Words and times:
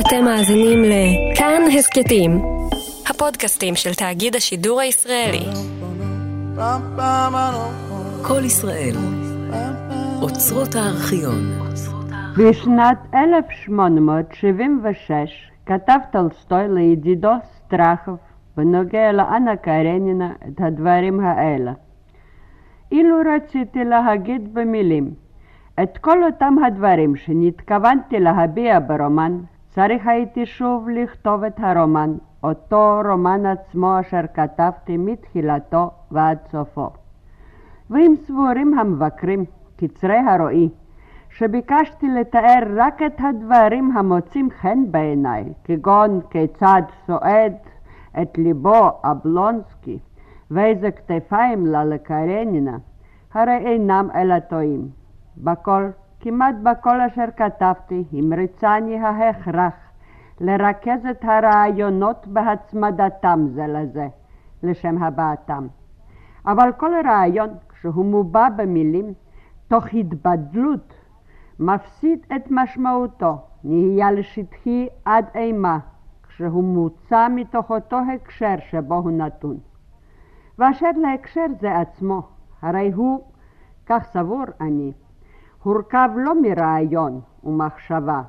אתם 0.00 0.24
מאזינים 0.24 0.82
לכאן 0.84 1.62
הסכתים, 1.78 2.30
הפודקאסטים 3.10 3.74
של 3.74 3.94
תאגיד 3.94 4.36
השידור 4.36 4.80
הישראלי. 4.80 5.44
כל 8.22 8.44
ישראל, 8.44 8.94
אוצרות 10.22 10.74
הארכיון. 10.74 11.42
בשנת 12.38 12.98
1876 13.14 15.50
כתב 15.66 15.98
טולסטוי 16.12 16.68
לידידו 16.68 17.32
סטרחוב 17.44 18.18
בנוגע 18.56 19.12
לאנה 19.12 19.56
קרנינה 19.56 20.32
את 20.48 20.60
הדברים 20.60 21.20
האלה. 21.20 21.72
אילו 22.92 23.16
רציתי 23.36 23.84
להגיד 23.84 24.54
במילים 24.54 25.10
את 25.82 25.98
כל 25.98 26.24
אותם 26.24 26.54
הדברים 26.66 27.16
שנתכוונתי 27.16 28.20
להביע 28.20 28.80
ברומן, 28.80 29.38
צריך 29.76 30.06
הייתי 30.06 30.46
שוב 30.46 30.88
לכתוב 30.88 31.44
את 31.44 31.54
הרומן, 31.58 32.12
אותו 32.42 33.00
רומן 33.08 33.46
עצמו 33.46 34.00
אשר 34.00 34.20
כתבתי 34.34 34.96
מתחילתו 34.96 35.90
ועד 36.10 36.38
סופו. 36.50 36.90
ואם 37.90 38.14
סבורים 38.26 38.78
המבקרים, 38.78 39.44
קצרי 39.76 40.16
הרואי, 40.16 40.68
שביקשתי 41.30 42.08
לתאר 42.08 42.62
רק 42.76 43.02
את 43.02 43.12
הדברים 43.18 43.96
המוצאים 43.96 44.48
חן 44.60 44.78
בעיניי, 44.90 45.44
כגון 45.64 46.20
כיצד 46.30 46.82
סועד 47.06 47.52
את 48.22 48.38
ליבו 48.38 48.90
אבלונסקי 49.04 49.98
ואיזה 50.50 50.90
כתפיים 50.90 51.66
לה 51.66 51.84
לקרנינה, 51.84 52.76
הרי 53.34 53.56
אינם 53.56 54.08
אלא 54.14 54.38
טועים. 54.38 54.88
בכל, 55.36 55.84
כמעט 56.20 56.54
בכל 56.62 57.00
אשר 57.00 57.24
כתבתי, 57.36 58.04
המריצני 58.12 58.98
ההכרח 58.98 59.74
לרכז 60.40 61.06
את 61.10 61.24
הרעיונות 61.24 62.26
בהצמדתם 62.26 63.46
זה 63.54 63.66
לזה, 63.66 64.08
לשם 64.62 65.02
הבעתם. 65.02 65.66
אבל 66.46 66.72
כל 66.76 66.90
רעיון, 67.04 67.48
כשהוא 67.68 68.04
מובע 68.04 68.48
במילים, 68.48 69.12
תוך 69.68 69.84
התבדלות, 69.94 70.94
מפסיד 71.60 72.26
את 72.36 72.50
משמעותו, 72.50 73.38
נהיה 73.64 74.12
לשטחי 74.12 74.88
עד 75.04 75.24
אימה, 75.34 75.78
כשהוא 76.22 76.64
מוצא 76.64 77.28
מתוך 77.30 77.70
אותו 77.70 77.98
הקשר 78.14 78.54
שבו 78.70 78.94
הוא 78.94 79.10
נתון. 79.10 79.56
ואשר 80.58 80.90
להקשר 80.96 81.46
זה 81.60 81.78
עצמו, 81.78 82.22
הרי 82.62 82.92
הוא, 82.92 83.20
כך 83.86 84.04
סבור 84.12 84.44
אני, 84.60 84.92
הורכב 85.66 86.08
לא 86.16 86.42
מרעיון 86.42 87.20
ומחשבה, 87.44 88.22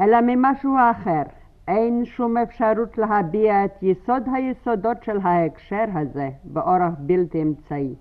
אלא 0.00 0.18
ממשהו 0.22 0.76
אחר. 0.90 1.22
אין 1.68 2.04
שום 2.04 2.36
אפשרות 2.36 2.98
להביע 2.98 3.64
את 3.64 3.82
יסוד 3.82 4.22
היסודות 4.32 5.02
של 5.02 5.18
ההקשר 5.22 5.84
הזה 5.94 6.30
באורח 6.44 6.92
בלתי 6.98 7.42
אמצעי. 7.42 7.94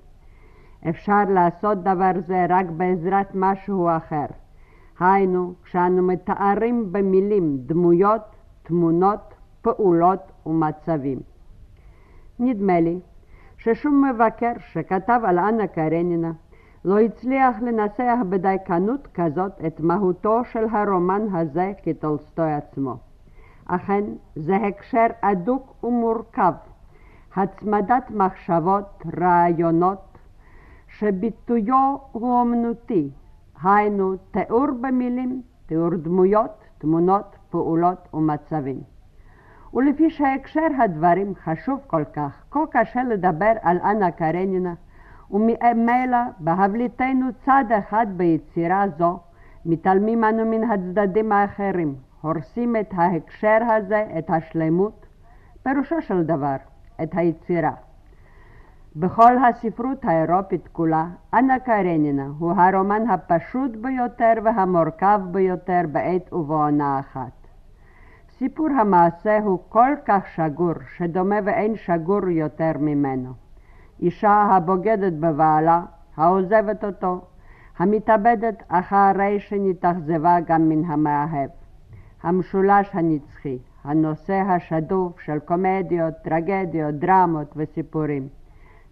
אפשר 0.89 1.23
לעשות 1.29 1.83
דבר 1.83 2.11
זה 2.27 2.45
רק 2.49 2.65
בעזרת 2.65 3.27
משהו 3.33 3.89
אחר. 3.97 4.25
היינו, 4.99 5.53
כשאנו 5.63 6.03
מתארים 6.03 6.91
במילים 6.91 7.57
דמויות, 7.57 8.21
תמונות, 8.63 9.33
פעולות 9.61 10.31
ומצבים. 10.45 11.19
נדמה 12.39 12.79
לי 12.79 12.99
ששום 13.57 14.03
מבקר 14.09 14.51
שכתב 14.59 15.19
על 15.23 15.39
אנה 15.39 15.67
קרנינה 15.67 16.31
לא 16.85 16.99
הצליח 16.99 17.61
לנסח 17.61 18.17
בדייקנות 18.29 19.07
כזאת 19.13 19.51
את 19.67 19.79
מהותו 19.79 20.41
של 20.51 20.65
הרומן 20.71 21.21
הזה 21.35 21.73
כטולסטוי 21.83 22.53
עצמו. 22.53 22.97
אכן, 23.65 24.03
זה 24.35 24.55
הקשר 24.55 25.05
אדוק 25.21 25.83
ומורכב, 25.83 26.53
הצמדת 27.35 28.11
מחשבות, 28.11 29.03
רעיונות, 29.21 30.17
שביטויו 30.87 31.95
הוא 32.11 32.39
אומנותי, 32.39 33.09
היינו 33.63 34.15
תיאור 34.31 34.67
במילים, 34.81 35.41
תיאור 35.65 35.89
דמויות, 35.89 36.63
תמונות, 36.77 37.35
פעולות 37.49 38.07
ומצבים. 38.13 38.79
ולפי 39.73 40.09
שהקשר 40.09 40.67
הדברים 40.83 41.33
חשוב 41.35 41.79
כל 41.87 42.03
כך, 42.13 42.43
כה 42.51 42.59
קשה 42.71 43.03
לדבר 43.03 43.51
על 43.61 43.77
אנה 43.77 44.11
קרנינה, 44.11 44.73
וממילא 45.31 46.17
בהבליטנו 46.39 47.25
צד 47.45 47.65
אחד 47.79 48.07
ביצירה 48.09 48.85
זו, 48.97 49.19
מתעלמים 49.65 50.23
אנו 50.23 50.45
מן 50.45 50.63
הצדדים 50.63 51.31
האחרים, 51.31 51.95
הורסים 52.21 52.75
את 52.75 52.93
ההקשר 52.93 53.57
הזה, 53.75 54.05
את 54.17 54.29
השלמות, 54.29 55.05
פירושו 55.63 56.01
של 56.01 56.23
דבר, 56.23 56.55
את 57.03 57.09
היצירה. 57.13 57.71
בכל 58.95 59.37
הספרות 59.37 60.05
האירופית 60.05 60.67
כולה, 60.67 61.05
אנה 61.33 61.59
קרנינה 61.59 62.27
הוא 62.39 62.51
הרומן 62.51 63.09
הפשוט 63.09 63.71
ביותר 63.75 64.33
והמורכב 64.43 65.21
ביותר 65.31 65.81
בעת 65.91 66.33
ובעונה 66.33 66.99
אחת. 66.99 67.47
סיפור 68.37 68.67
המעשה 68.69 69.39
הוא 69.39 69.59
כל 69.69 69.91
כך 70.05 70.27
שגור, 70.35 70.73
שדומה 70.97 71.35
ואין 71.43 71.75
שגור 71.75 72.27
יותר 72.29 72.71
ממנו. 72.79 73.46
אישה 74.01 74.47
הבוגדת 74.51 75.13
בבעלה, 75.13 75.81
העוזבת 76.17 76.83
אותו, 76.83 77.21
המתאבדת 77.77 78.63
אחרי 78.67 79.39
שנתאכזבה 79.39 80.37
גם 80.47 80.69
מן 80.69 80.85
המאהב. 80.85 81.49
המשולש 82.23 82.89
הנצחי, 82.93 83.57
הנושא 83.83 84.33
השדוף 84.33 85.19
של 85.19 85.39
קומדיות, 85.39 86.13
טרגדיות, 86.23 86.95
דרמות 86.95 87.53
וסיפורים. 87.55 88.27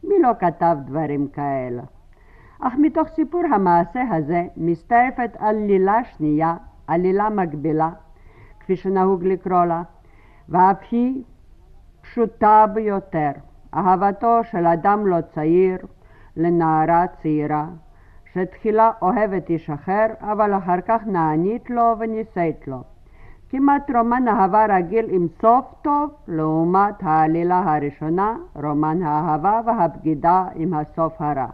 מי 0.03 0.15
לא 0.21 0.31
כתב 0.39 0.77
דברים 0.85 1.27
כאלה? 1.27 1.81
אך 2.59 2.73
מתוך 2.81 3.07
סיפור 3.07 3.41
המעשה 3.53 4.01
הזה 4.11 4.43
מסתעפת 4.57 5.29
עלילה 5.39 6.03
שנייה, 6.03 6.55
עלילה 6.87 7.29
מקבילה, 7.29 7.89
כפי 8.59 8.75
שנהוג 8.75 9.23
לקרוא 9.23 9.65
לה, 9.65 9.83
ואף 10.49 10.77
היא 10.91 11.23
פשוטה 12.01 12.65
ביותר. 12.73 13.31
אהבתו 13.75 14.43
של 14.43 14.65
אדם 14.65 15.07
לא 15.07 15.21
צעיר 15.21 15.77
לנערה 16.37 17.05
צעירה, 17.21 17.65
שתחילה 18.33 18.91
אוהבת 19.01 19.49
איש 19.49 19.69
אחר, 19.69 20.05
אבל 20.21 20.53
אחר 20.57 20.81
כך 20.87 21.01
נענית 21.05 21.69
לו 21.69 21.95
ונישאת 21.99 22.67
לו. 22.67 22.81
כמעט 23.49 23.91
רומן 23.91 24.27
אהבה 24.27 24.65
רגיל 24.69 25.05
עם 25.09 25.27
סוף 25.41 25.65
טוב, 25.81 26.09
לעומת 26.27 26.95
העלילה 27.03 27.63
הראשונה, 27.75 28.35
רומן 28.55 29.01
האהבה 29.01 29.61
והבגידה 29.65 30.45
עם 30.55 30.73
הסוף 30.73 31.13
הרע. 31.21 31.47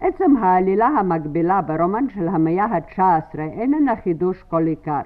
עצם 0.00 0.36
העלילה 0.36 0.86
המקבילה 0.86 1.62
ברומן 1.62 2.08
של 2.08 2.28
המאה 2.28 2.64
ה-19 2.64 3.38
איננה 3.38 3.96
חידוש 3.96 4.42
כל 4.42 4.66
עיקר. 4.66 5.00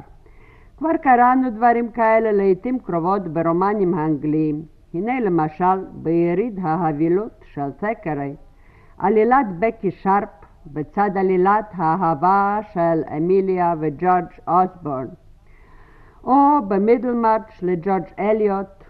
כבר 0.77 0.97
קראנו 1.03 1.51
דברים 1.51 1.91
כאלה 1.91 2.33
לעיתים 2.33 2.79
קרובות 2.79 3.29
ברומנים 3.29 3.95
האנגליים. 3.95 4.63
הנה 4.95 5.21
למשל 5.21 5.85
ביריד 5.93 6.59
ההבילות 6.63 7.45
של 7.53 7.71
תקרי, 7.71 8.37
עלילת 8.99 9.47
בקי 9.59 9.91
שרפ 9.91 10.29
בצד 10.67 11.11
עלילת 11.17 11.73
האהבה 11.75 12.59
של 12.73 13.03
אמיליה 13.17 13.75
וג'ורג' 13.81 14.25
אוסבורן. 14.49 15.07
או 16.25 16.69
במידלמרץ' 16.69 17.63
לג'ורג' 17.63 18.05
אליוט, 18.19 18.85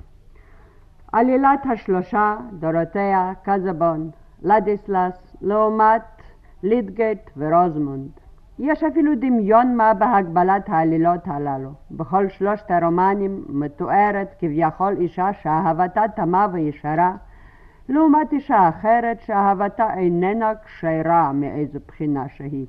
עלילת 1.12 1.66
השלושה, 1.72 2.37
דורותיה, 2.53 3.33
קזבון, 3.43 4.10
לדיסלס, 4.43 5.37
לעומת 5.41 6.03
לידגייט 6.62 7.31
ורוזמונד. 7.37 8.19
יש 8.62 8.84
אפילו 8.84 9.15
דמיון 9.15 9.76
מה 9.76 9.94
בהגבלת 9.94 10.69
העלילות 10.69 11.21
הללו. 11.25 11.71
בכל 11.91 12.28
שלושת 12.28 12.71
הרומנים 12.71 13.45
מתוארת 13.48 14.34
כביכול 14.39 14.97
אישה 14.97 15.33
שאהבתה 15.33 16.03
תמה 16.16 16.47
וישרה, 16.53 17.16
לעומת 17.89 18.33
אישה 18.33 18.68
אחרת 18.68 19.21
שאהבתה 19.21 19.95
איננה 19.95 20.53
כשרה 20.65 21.33
מאיזו 21.33 21.78
בחינה 21.86 22.28
שהיא. 22.28 22.66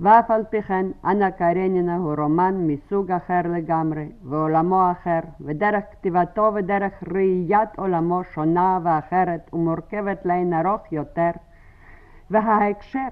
ואף 0.00 0.30
על 0.30 0.44
פי 0.50 0.62
כן, 0.62 0.86
אנה 1.04 1.30
קרנינה 1.30 1.96
הוא 1.96 2.14
רומן 2.18 2.54
מסוג 2.66 3.12
אחר 3.12 3.40
לגמרי, 3.44 4.08
ועולמו 4.24 4.90
אחר, 4.90 5.20
ודרך 5.40 5.84
כתיבתו 5.92 6.50
ודרך 6.54 6.92
ראיית 7.14 7.68
עולמו 7.76 8.24
שונה 8.24 8.78
ואחרת 8.82 9.50
ומורכבת 9.52 10.26
לאין 10.26 10.52
ארוך 10.52 10.92
יותר, 10.92 11.30
וההקשר, 12.30 13.08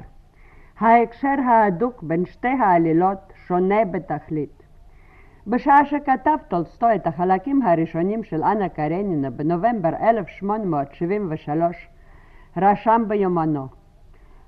ההקשר 0.81 1.35
ההדוק 1.47 2.03
בין 2.03 2.26
שתי 2.26 2.49
העלילות 2.49 3.32
שונה 3.47 3.85
בתכלית. 3.85 4.62
בשעה 5.47 5.85
שכתב 5.85 6.37
טולסטוי 6.49 6.94
את 6.94 7.06
החלקים 7.06 7.62
הראשונים 7.62 8.25
של 8.25 8.43
אנה 8.43 8.69
קרנינה 8.69 9.31
בנובמבר 9.31 9.88
1873, 10.03 11.88
רשם 12.56 13.05
ביומנו 13.09 13.67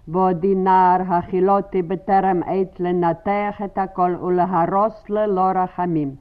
בעודי 0.08 0.54
נער 0.54 1.02
הכילותי 1.08 1.82
בטרם 1.82 2.42
עת 2.46 2.80
לנתח 2.80 3.62
את 3.64 3.78
הכל 3.78 4.16
ולהרוס 4.22 5.10
ללא 5.10 5.50
רחמים. 5.54 6.14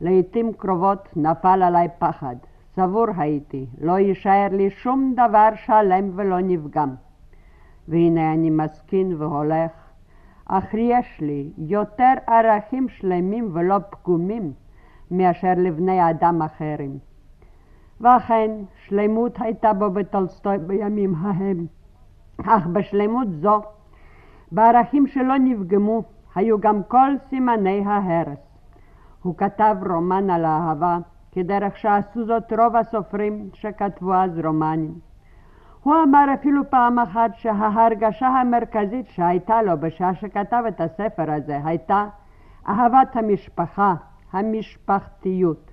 לעתים 0.00 0.52
קרובות 0.52 1.08
נפל 1.16 1.62
עליי 1.62 1.88
פחד. 1.98 2.36
סבור 2.76 3.06
הייתי, 3.16 3.66
לא 3.80 3.98
יישאר 3.98 4.48
לי 4.50 4.70
שום 4.70 5.14
דבר 5.16 5.48
שלם 5.56 6.10
ולא 6.14 6.40
נפגם. 6.40 6.94
והנה 7.88 8.32
אני 8.32 8.50
מסכין 8.50 9.14
והולך, 9.18 9.70
אך 10.46 10.74
יש 10.74 11.20
לי 11.20 11.50
יותר 11.58 12.12
ערכים 12.26 12.88
שלמים 12.88 13.50
ולא 13.52 13.76
פגומים 13.90 14.52
מאשר 15.10 15.52
לבני 15.56 16.10
אדם 16.10 16.42
אחרים. 16.42 16.98
ואכן, 18.00 18.50
שלמות 18.86 19.40
הייתה 19.40 19.72
בו 19.72 19.90
בטולסטוי 19.90 20.58
בימים 20.58 21.14
ההם, 21.14 21.66
אך 22.46 22.66
בשלמות 22.66 23.28
זו, 23.40 23.60
בערכים 24.52 25.06
שלא 25.06 25.38
נפגמו, 25.38 26.02
היו 26.34 26.60
גם 26.60 26.82
כל 26.88 27.10
סימני 27.28 27.82
ההרס. 27.86 28.38
הוא 29.22 29.34
כתב 29.36 29.76
רומן 29.90 30.30
על 30.30 30.44
אהבה, 30.44 30.98
כדרך 31.32 31.78
שעשו 31.78 32.24
זאת 32.26 32.52
רוב 32.52 32.76
הסופרים 32.76 33.48
שכתבו 33.54 34.14
אז 34.14 34.38
רומנים. 34.38 34.94
הוא 35.84 35.94
אמר 36.02 36.24
אפילו 36.34 36.70
פעם 36.70 36.98
אחת 36.98 37.30
שההרגשה 37.34 38.26
המרכזית 38.26 39.08
שהייתה 39.08 39.62
לו 39.62 39.80
בשעה 39.80 40.14
שכתב 40.14 40.62
את 40.68 40.80
הספר 40.80 41.30
הזה 41.32 41.60
הייתה 41.64 42.06
אהבת 42.68 43.16
המשפחה, 43.16 43.94
המשפחתיות. 44.32 45.70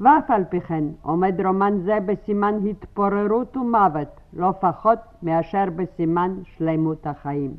ואף 0.00 0.30
על 0.30 0.44
פי 0.44 0.60
כן 0.60 0.84
עומד 1.02 1.40
רומן 1.46 1.78
זה 1.84 1.98
בסימן 2.06 2.54
התפוררות 2.66 3.56
ומוות, 3.56 4.20
לא 4.32 4.52
פחות 4.60 4.98
מאשר 5.22 5.64
בסימן 5.76 6.34
שלמות 6.44 7.06
החיים. 7.06 7.54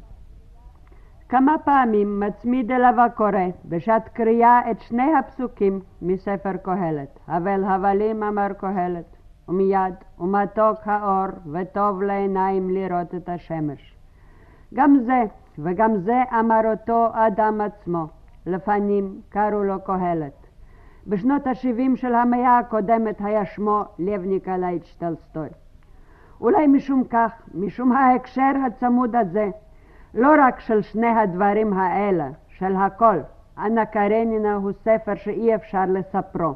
כמה 1.30 1.56
פעמים 1.66 2.20
מצמיד 2.20 2.72
אליו 2.72 3.02
הקורא 3.02 3.48
בשעת 3.66 4.08
קריאה 4.08 4.72
את 4.72 4.80
שני 4.80 5.16
הפסוקים 5.20 5.80
מספר 6.02 6.58
קהלת. 6.64 7.20
הבל 7.28 7.64
הבלים 7.64 8.24
אמר 8.24 8.54
קהלת, 8.58 9.18
ומיד, 9.52 9.94
ומתוק 10.20 10.78
האור, 10.86 11.28
וטוב 11.52 12.02
לעיניים 12.02 12.70
לראות 12.70 13.16
את 13.16 13.30
השמש. 13.30 13.96
גם 14.74 14.98
זה, 15.06 15.24
וגם 15.60 15.98
זה 15.98 16.24
אמר 16.40 16.62
אותו 16.72 17.08
אדם 17.14 17.62
עצמו. 17.62 18.08
לפנים 18.46 19.22
קראו 19.30 19.64
לו 19.64 19.82
קהלת. 19.82 20.48
בשנות 21.08 21.48
ה-70 21.48 21.96
של 21.96 22.16
המאה 22.16 22.60
הקודמת 22.60 23.16
היה 23.20 23.46
שמו 23.46 23.84
לב 24.00 24.22
ניקולאיץ' 24.22 24.96
טלסטוי. 25.00 25.50
אולי 26.42 26.68
משום 26.68 27.04
כך, 27.10 27.32
משום 27.54 27.92
ההקשר 27.92 28.52
הצמוד 28.68 29.16
הזה, 29.16 29.50
לא 30.14 30.32
רק 30.40 30.60
של 30.60 30.82
שני 30.82 31.08
הדברים 31.08 31.74
האלה, 31.74 32.30
של 32.48 32.76
הכל, 32.76 33.18
אנה 33.58 33.86
קרנינה 33.86 34.54
הוא 34.54 34.72
ספר 34.72 35.16
שאי 35.16 35.56
אפשר 35.56 35.84
לספרו. 35.88 36.54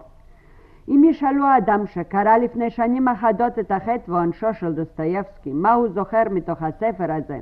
אם 0.87 1.03
ישאלו 1.03 1.45
אדם 1.57 1.87
שקרא 1.87 2.37
לפני 2.37 2.69
שנים 2.69 3.07
אחדות 3.07 3.59
את 3.59 3.71
החטא 3.71 4.11
ועונשו 4.11 4.53
של 4.53 4.73
דוסטויבסקי, 4.73 5.53
מה 5.53 5.73
הוא 5.73 5.89
זוכר 5.89 6.23
מתוך 6.31 6.61
הספר 6.61 7.11
הזה, 7.11 7.39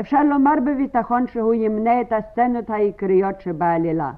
אפשר 0.00 0.22
לומר 0.22 0.54
בביטחון 0.66 1.26
שהוא 1.26 1.54
ימנה 1.54 2.00
את 2.00 2.12
הסצנות 2.12 2.70
העיקריות 2.70 3.40
שבעלילה. 3.40 4.12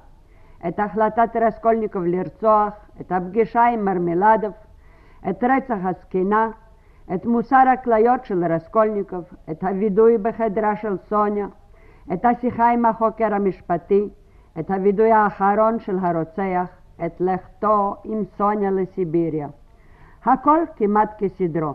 את 0.67 0.79
החלטת 0.79 1.35
רסקולניקוב 1.35 2.03
לרצוח, 2.03 2.73
את 3.01 3.11
הפגישה 3.11 3.63
עם 3.63 3.85
מרמלדוב, 3.85 4.53
את 5.29 5.43
רצח 5.43 5.77
הזקנה, 5.83 6.49
את 7.13 7.25
מוסר 7.25 7.63
הכליות 7.73 8.25
של 8.25 8.45
רסקולניקוב, 8.45 9.23
את 9.51 9.63
הווידוי 9.63 10.17
בחדרה 10.17 10.75
של 10.75 10.97
סוניה, 10.97 11.47
את 12.13 12.25
השיחה 12.25 12.69
עם 12.69 12.85
החוקר 12.85 13.33
המשפטי, 13.33 14.09
את 14.59 14.71
הווידוי 14.71 15.11
האחרון 15.11 15.79
של 15.79 15.97
הרוצח, 16.01 16.69
את 17.05 17.21
לכתו 17.21 17.95
עם 18.03 18.23
סוניה 18.37 18.71
לסיביריה. 18.71 19.47
הכל 20.25 20.59
כמעט 20.75 21.13
כסדרו. 21.17 21.73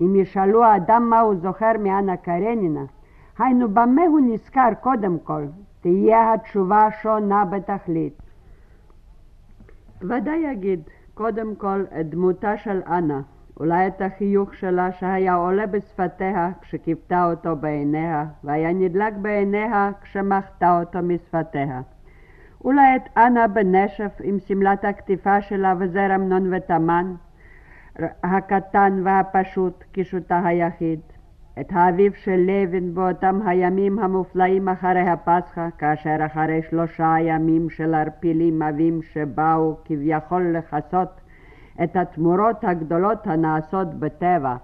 אם 0.00 0.16
ישאלו 0.16 0.64
האדם 0.64 1.10
מה 1.10 1.20
הוא 1.20 1.34
זוכר 1.34 1.72
מאנה 1.78 2.16
קרנינה, 2.16 2.84
היינו 3.38 3.68
במה 3.68 4.02
הוא 4.02 4.20
נזכר 4.20 4.68
קודם 4.80 5.18
כל, 5.18 5.42
תהיה 5.80 6.32
התשובה 6.32 6.88
שונה 7.02 7.44
בתכלית. 7.44 8.22
ודאי 10.02 10.36
יגיד 10.36 10.80
קודם 11.14 11.54
כל 11.54 11.84
את 12.00 12.10
דמותה 12.10 12.56
של 12.56 12.82
אנה, 12.86 13.20
אולי 13.60 13.86
את 13.86 14.00
החיוך 14.00 14.54
שלה 14.54 14.92
שהיה 14.92 15.34
עולה 15.34 15.66
בשפתיה 15.66 16.50
כשכיבתה 16.60 17.30
אותו 17.30 17.56
בעיניה, 17.56 18.24
והיה 18.44 18.72
נדלק 18.72 19.14
בעיניה 19.22 19.90
כשמחתה 20.02 20.80
אותו 20.80 20.98
משפתיה. 21.02 21.80
אולי 22.64 22.96
את 22.96 23.08
אנה 23.16 23.48
בנשף 23.48 24.12
עם 24.22 24.38
שמלת 24.38 24.84
הקטיפה 24.84 25.40
שלה 25.40 25.74
וזר 25.78 26.14
אמנון 26.14 26.54
ותמן, 26.54 27.14
הקטן 28.22 29.00
והפשוט 29.04 29.84
קישוטה 29.92 30.40
היחיד. 30.44 31.00
את 31.60 31.66
האביב 31.70 32.12
של 32.12 32.36
לוין 32.36 32.94
באותם 32.94 33.40
הימים 33.46 33.98
המופלאים 33.98 34.68
אחרי 34.68 35.08
הפסחא, 35.08 35.68
כאשר 35.78 36.16
אחרי 36.26 36.62
שלושה 36.70 37.14
ימים 37.20 37.70
של 37.70 37.94
ערפילים 37.94 38.62
עבים 38.62 39.02
שבאו 39.02 39.76
כביכול 39.84 40.56
לכסות 40.56 41.20
את 41.82 41.96
התמורות 41.96 42.64
הגדולות 42.64 43.26
הנעשות 43.26 43.94
בטבע, 43.94 44.56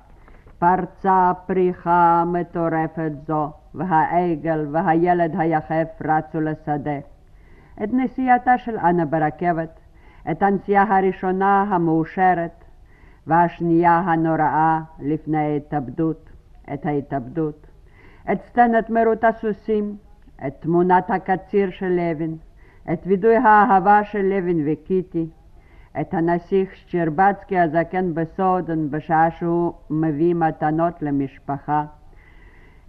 פרצה 0.58 1.32
פריחה 1.46 2.24
מטורפת 2.26 3.12
זו, 3.26 3.50
והעגל 3.74 4.66
והילד 4.72 5.34
היחף 5.38 5.88
רצו 6.04 6.40
לשדה. 6.40 7.11
את 7.82 7.88
נסיעתה 7.92 8.58
של 8.58 8.78
אנה 8.78 9.04
ברכבת, 9.04 9.80
את 10.30 10.42
הנסיעה 10.42 10.98
הראשונה 10.98 11.62
המאושרת, 11.62 12.64
והשנייה 13.26 13.98
הנוראה 13.98 14.80
לפני 15.00 15.38
ההתאבדות. 15.38 16.32
את 16.74 16.86
ההתאבדות, 16.86 17.66
את 18.32 18.38
סצנת 18.42 18.90
מרוט 18.90 19.24
הסוסים, 19.24 19.96
את 20.46 20.54
תמונת 20.60 21.10
הקציר 21.10 21.70
של 21.70 21.88
לוין, 21.88 22.36
את 22.92 23.00
וידוי 23.06 23.36
האהבה 23.36 24.04
של 24.04 24.22
לוין 24.22 24.62
וקיטי, 24.66 25.26
את 26.00 26.14
הנסיך 26.14 26.76
שצ'רבצקי 26.76 27.58
הזקן 27.58 28.14
בסודן 28.14 28.90
בשעה 28.90 29.30
שהוא 29.30 29.72
מביא 29.90 30.34
מתנות 30.34 31.02
למשפחה, 31.02 31.84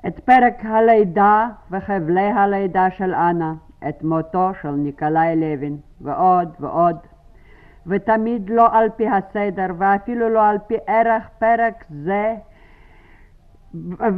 את 0.08 0.20
פרק 0.20 0.66
הלידה 0.66 1.48
וחבלי 1.72 2.32
הלידה 2.32 2.90
של 2.90 3.14
אנה, 3.14 3.54
את 3.90 4.04
מותו 4.04 4.52
של 4.62 4.72
ניקולאי 4.72 5.36
לוין, 5.36 5.78
ועוד 6.02 6.50
ועוד. 6.60 6.98
ותמיד 7.88 8.50
לא 8.50 8.76
על 8.76 8.90
פי 8.96 9.08
הסדר, 9.08 9.68
ואפילו 9.78 10.30
לא 10.30 10.48
על 10.50 10.58
פי 10.68 10.76
ערך 10.88 11.30
פרק 11.40 11.86
זה 11.90 12.36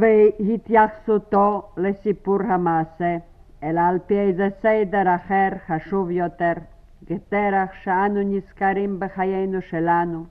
והתייחסותו 0.00 1.62
לסיפור 1.76 2.42
המעשה, 2.42 3.16
אלא 3.62 3.80
על 3.80 3.98
פי 4.06 4.18
איזה 4.18 4.48
סדר 4.62 5.14
אחר 5.14 5.48
חשוב 5.66 6.10
יותר, 6.10 6.52
כדרך 7.06 7.74
שאנו 7.82 8.22
נזכרים 8.22 9.00
בחיינו 9.00 9.62
שלנו, 9.62 10.24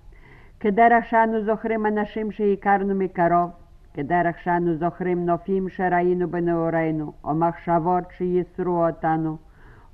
כדרך 0.60 1.06
שאנו 1.06 1.46
זוכרים 1.46 1.86
אנשים 1.86 2.32
שהכרנו 2.32 2.96
מקרוב, 2.96 3.50
כדרך 3.96 4.40
שאנו 4.40 4.76
זוכרים 4.76 5.26
נופים 5.26 5.70
שראינו 5.70 6.30
בנעורינו, 6.30 7.14
או 7.24 7.34
מחשבות 7.36 8.04
שייסרו 8.18 8.86
אותנו, 8.86 9.38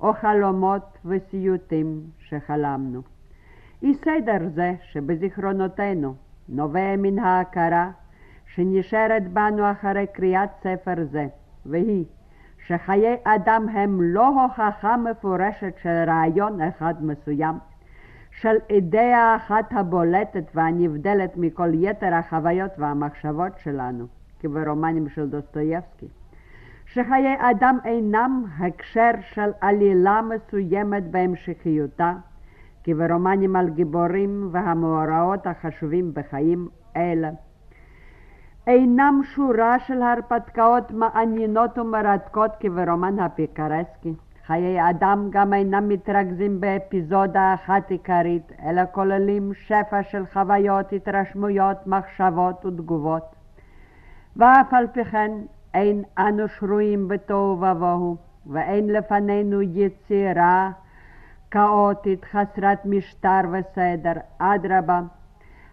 או 0.00 0.12
חלומות 0.12 0.98
וסיוטים 1.04 2.00
שחלמנו. 2.18 3.02
אי 3.82 3.94
סדר 3.94 4.48
זה 4.54 4.74
שבזיכרונותינו 4.82 6.14
נובע 6.48 6.96
מן 6.98 7.18
ההכרה 7.18 7.90
שנשארת 8.54 9.32
בנו 9.32 9.70
אחרי 9.70 10.06
קריאת 10.12 10.50
ספר 10.62 10.94
זה, 11.10 11.26
והיא 11.66 12.04
שחיי 12.66 13.16
אדם 13.24 13.68
הם 13.68 13.98
לא 14.02 14.28
הוכחה 14.28 14.96
מפורשת 14.96 15.74
של 15.82 16.02
רעיון 16.06 16.60
אחד 16.60 16.94
מסוים, 17.04 17.54
של 18.40 18.56
אידאה 18.70 19.36
אחת 19.36 19.64
הבולטת 19.70 20.44
והנבדלת 20.54 21.36
מכל 21.36 21.70
יתר 21.74 22.14
החוויות 22.14 22.70
והמחשבות 22.78 23.52
שלנו, 23.58 24.06
כברומנים 24.40 25.08
של 25.08 25.28
דוסטויבסקי, 25.28 26.06
שחיי 26.86 27.36
אדם 27.38 27.78
אינם 27.84 28.44
הקשר 28.58 29.10
של 29.20 29.50
עלילה 29.60 30.20
מסוימת 30.22 31.10
בהמשכיותה, 31.10 32.12
כברומנים 32.84 33.56
על 33.56 33.70
גיבורים 33.70 34.48
והמאורעות 34.52 35.46
החשובים 35.46 36.14
בחיים 36.14 36.68
אלה. 36.96 37.30
אינם 38.66 39.20
שורה 39.24 39.78
של 39.78 40.02
הרפתקאות 40.02 40.90
מעניינות 40.90 41.78
ומרתקות 41.78 42.50
כברומן 42.60 43.18
הפיקרסקי. 43.18 44.12
חיי 44.46 44.90
אדם 44.90 45.28
גם 45.30 45.54
אינם 45.54 45.88
מתרכזים 45.88 46.60
באפיזודה 46.60 47.54
אחת 47.54 47.90
עיקרית, 47.90 48.52
אלא 48.66 48.82
כוללים 48.92 49.52
שפע 49.54 50.02
של 50.02 50.26
חוויות, 50.32 50.92
התרשמויות, 50.92 51.86
מחשבות 51.86 52.64
ותגובות. 52.64 53.36
ואף 54.36 54.74
על 54.74 54.86
פי 54.92 55.04
כן 55.04 55.30
אין 55.74 56.02
אנו 56.18 56.48
שרויים 56.48 57.08
בתוהו 57.08 57.60
ובוהו, 57.60 58.16
ואין 58.46 58.86
לפנינו 58.86 59.62
יצירה 59.62 60.70
כאוטית, 61.50 62.24
חסרת 62.24 62.84
משטר 62.84 63.40
וסדר, 63.52 64.12
אדרבה. 64.38 65.00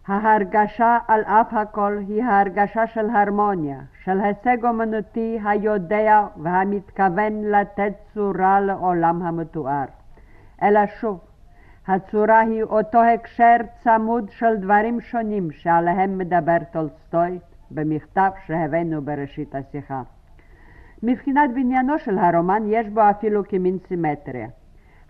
ההרגשה 0.09 0.97
על 1.07 1.21
אף 1.21 1.53
הכל 1.53 1.97
היא 2.07 2.23
ההרגשה 2.23 2.87
של 2.87 3.09
הרמוניה, 3.09 3.79
של 4.03 4.21
הישג 4.21 4.65
אומנותי 4.65 5.39
היודע 5.45 6.27
והמתכוון 6.37 7.43
לתת 7.43 7.93
צורה 8.13 8.59
לעולם 8.59 9.21
המתואר. 9.21 9.85
אלא 10.63 10.79
שוב, 10.99 11.19
הצורה 11.87 12.39
היא 12.39 12.63
אותו 12.63 13.03
הקשר 13.03 13.55
צמוד 13.83 14.29
של 14.29 14.57
דברים 14.57 15.01
שונים 15.01 15.51
שעליהם 15.51 16.17
מדבר 16.17 16.57
טולסטוי 16.71 17.39
במכתב 17.71 18.29
שהבאנו 18.45 19.01
בראשית 19.01 19.55
השיחה. 19.55 20.01
מבחינת 21.03 21.49
בניינו 21.53 21.99
של 21.99 22.17
הרומן 22.17 22.63
יש 22.67 22.89
בו 22.89 23.01
אפילו 23.09 23.43
כמין 23.47 23.77
סימטריה. 23.87 24.47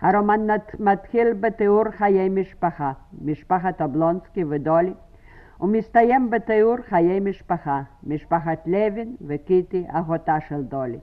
הרומן 0.01 0.48
מתחיל 0.79 1.34
בתיאור 1.34 1.84
חיי 1.91 2.29
משפחה, 2.29 2.91
משפחת 3.22 3.82
אובלונסקי 3.82 4.44
ודולי, 4.50 4.94
ומסתיים 5.62 6.29
בתיאור 6.29 6.75
חיי 6.89 7.20
משפחה, 7.20 7.82
משפחת 8.03 8.60
לוין 8.65 9.15
וקיטי, 9.27 9.86
אחותה 9.89 10.39
של 10.39 10.63
דולי. 10.63 11.00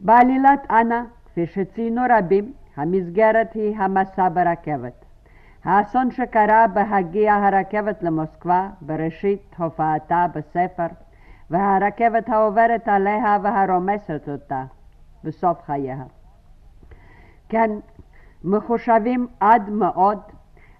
בעלילת 0.00 0.66
אנה, 0.70 1.04
כפי 1.26 1.46
שציינו 1.46 2.02
רבים, 2.10 2.52
המסגרת 2.76 3.52
היא 3.54 3.76
המסע 3.76 4.28
ברכבת. 4.28 5.04
האסון 5.64 6.10
שקרה 6.10 6.66
בהגיע 6.66 7.34
הרכבת 7.34 8.02
למוסקבה 8.02 8.68
בראשית 8.80 9.54
הופעתה 9.58 10.26
בספר, 10.34 10.86
והרכבת 11.50 12.28
העוברת 12.28 12.88
עליה 12.88 13.38
והרומסת 13.42 14.28
אותה 14.28 14.64
בסוף 15.24 15.62
חייה. 15.62 16.02
כן, 17.50 17.70
מחושבים 18.44 19.26
עד 19.40 19.70
מאוד, 19.70 20.18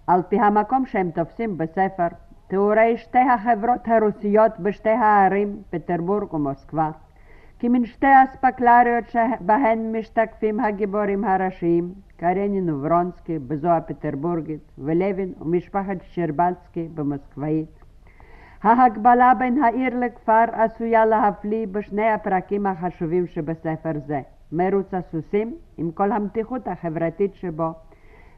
על 0.07 0.23
פי 0.29 0.41
המקום 0.41 0.87
שהם 0.87 1.11
תופסים 1.11 1.59
בספר, 1.59 2.07
תיאורי 2.49 2.97
שתי 2.97 3.19
החברות 3.19 3.89
הרוסיות 3.89 4.53
בשתי 4.61 4.91
הערים, 4.91 5.63
פטרבורג 5.71 6.35
ומוסקבה, 6.35 6.91
כמין 7.59 7.87
שתי 7.87 8.07
אספקלריות 8.25 9.05
שבהן 9.09 9.97
משתקפים 9.97 10.61
הגיבורים 10.61 11.25
הראשיים, 11.25 11.95
קרנין 12.17 12.71
וברונסקי 12.71 13.39
בזו 13.39 13.69
הפטרבורגית, 13.69 14.73
ולוין 14.79 15.33
ומשפחת 15.41 15.97
שרבלסקי 16.03 16.89
במוסקבאית. 16.95 17.85
ההקבלה 18.63 19.33
בין 19.39 19.63
העיר 19.63 19.99
לכפר 19.99 20.45
עשויה 20.53 21.07
להפליא 21.07 21.67
בשני 21.67 22.09
הפרקים 22.11 22.67
החשובים 22.67 23.27
שבספר 23.27 23.93
זה. 24.07 24.21
מרוץ 24.53 24.95
הסוסים 24.95 25.55
עם 25.77 25.91
כל 25.91 26.13
המתיחות 26.13 26.69
החברתית 26.69 27.35
שבו, 27.35 27.73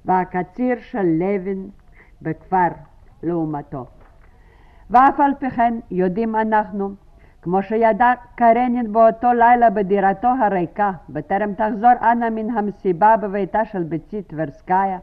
והקציר 0.05 0.77
של 0.81 1.03
לוין 1.03 1.69
בכפר 2.23 2.69
לעומתו. 3.23 3.87
ואף 4.91 5.21
על 5.21 5.33
פי 5.39 5.51
כן 5.51 5.75
יודעים 5.91 6.37
אנחנו, 6.37 6.95
כמו 7.43 7.63
שידע 7.63 8.13
קרנין 8.35 8.93
באותו 8.93 9.33
לילה 9.33 9.71
בדירתו 9.71 10.29
הריקה, 10.41 10.93
בטרם 11.09 11.55
תחזור 11.55 11.93
אנה 12.03 12.31
מן 12.31 12.51
המסיבה 12.51 13.17
בביתה 13.17 13.65
של 13.65 13.83
ביצית 13.83 14.27
טברסקיה, 14.27 14.99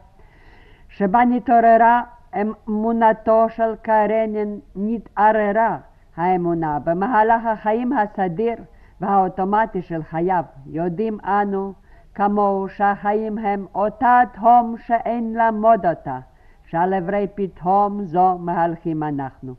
שבה 0.88 1.24
נתעוררה 1.24 2.02
אמונתו 2.40 3.46
של 3.48 3.74
קרנין, 3.82 4.60
נתערערה 4.76 5.78
האמונה 6.16 6.78
במהלך 6.78 7.46
החיים 7.46 7.92
הסדיר 7.92 8.56
והאוטומטי 9.00 9.82
של 9.82 10.02
חייו, 10.02 10.44
יודעים 10.66 11.18
אנו 11.24 11.72
כמוהו 12.14 12.68
שהחיים 12.68 13.38
הם 13.38 13.66
אותה 13.74 14.20
תהום 14.32 14.74
שאין 14.78 15.34
למוד 15.34 15.86
אותה, 15.86 16.18
שעל 16.66 16.94
עברי 16.94 17.26
פתהום 17.34 18.02
זו 18.04 18.38
מהלכים 18.38 19.02
אנחנו. 19.02 19.54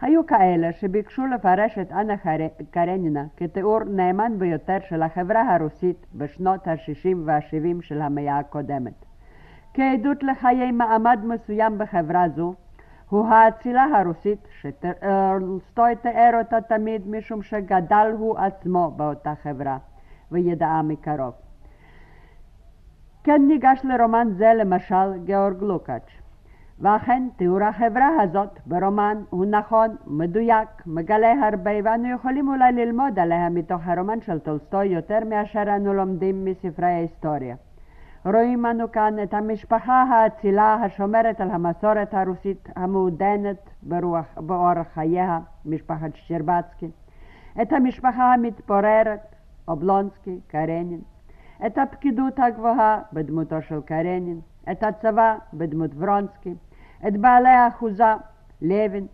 היו 0.00 0.26
כאלה 0.26 0.72
שביקשו 0.72 1.26
לפרש 1.26 1.78
את 1.78 1.92
אנה 1.92 2.14
קרנינה 2.70 3.24
כתיאור 3.36 3.78
נאמן 3.84 4.32
ביותר 4.38 4.78
של 4.88 5.02
החברה 5.02 5.54
הרוסית 5.54 6.06
בשנות 6.14 6.68
ה-60 6.68 7.16
וה-70 7.24 7.82
של 7.82 8.02
המאה 8.02 8.38
הקודמת. 8.38 9.04
כעדות 9.74 10.22
לחיי 10.22 10.70
מעמד 10.70 11.20
מסוים 11.24 11.78
בחברה 11.78 12.28
זו, 12.28 12.54
הוא 13.12 13.26
האצילה 13.26 13.84
הרוסית 13.84 14.48
שטולסטוי 14.60 15.96
תיאר 16.02 16.30
אותה 16.38 16.60
תמיד 16.60 17.08
משום 17.08 17.42
שגדל 17.42 18.12
הוא 18.18 18.38
עצמו 18.38 18.90
באותה 18.96 19.32
חברה 19.42 19.78
וידעה 20.30 20.82
מקרוב. 20.82 21.32
כן 23.24 23.42
ניגש 23.48 23.80
לרומן 23.84 24.28
זה 24.36 24.52
למשל 24.54 25.24
גיאורג 25.24 25.62
לוקאץ', 25.62 26.10
ואכן 26.78 27.22
תיאור 27.36 27.62
החברה 27.62 28.22
הזאת 28.22 28.58
ברומן 28.66 29.22
הוא 29.30 29.44
נכון, 29.44 29.96
מדויק, 30.06 30.68
מגלה 30.86 31.32
הרבה 31.48 31.70
ואנו 31.84 32.14
יכולים 32.14 32.48
אולי 32.48 32.72
ללמוד 32.72 33.18
עליה 33.18 33.48
מתוך 33.48 33.80
הרומן 33.84 34.20
של 34.20 34.38
טולסטוי 34.38 34.86
יותר 34.86 35.18
מאשר 35.30 35.76
אנו 35.76 35.94
לומדים 35.94 36.44
מספרי 36.44 36.86
ההיסטוריה. 36.86 37.56
רואים 38.24 38.66
אנו 38.66 38.92
כאן 38.92 39.22
את 39.22 39.34
המשפחה 39.34 40.02
האצילה 40.02 40.74
השומרת 40.74 41.40
על 41.40 41.50
המסורת 41.50 42.14
הרוסית 42.14 42.68
המעודנת 42.76 43.70
ברוח, 43.82 44.26
באורח 44.36 44.86
חייה, 44.94 45.38
משפחת 45.64 46.10
שרבצקי, 46.14 46.90
את 47.62 47.72
המשפחה 47.72 48.34
המתפוררת, 48.34 49.20
אובלונסקי, 49.68 50.40
קרנין, 50.46 51.00
את 51.66 51.78
הפקידות 51.78 52.38
הגבוהה 52.38 53.02
בדמותו 53.12 53.62
של 53.62 53.80
קרנין, 53.80 54.40
את 54.70 54.82
הצבא 54.82 55.36
בדמות 55.54 55.90
ורונסקי, 55.98 56.54
את 57.08 57.16
בעלי 57.16 57.48
האחוזה, 57.48 58.14
לוין, 58.62 59.06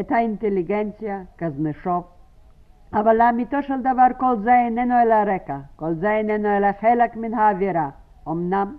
את 0.00 0.12
האינטליגנציה, 0.12 1.22
קזנשוב. 1.36 2.04
אבל 2.92 3.16
לאמיתו 3.16 3.62
של 3.62 3.80
דבר 3.80 4.06
כל 4.18 4.36
זה 4.36 4.54
איננו 4.54 4.94
אלא 5.02 5.14
רקע, 5.14 5.58
כל 5.76 5.94
זה 5.94 6.10
איננו 6.10 6.56
אלא 6.56 6.68
חלק 6.80 7.16
מן 7.16 7.34
האווירה. 7.34 7.90
אמנם 8.28 8.76